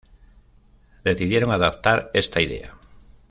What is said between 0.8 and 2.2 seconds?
Decidieron adaptar